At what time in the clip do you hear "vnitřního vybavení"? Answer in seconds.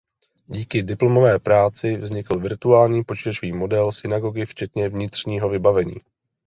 4.89-5.95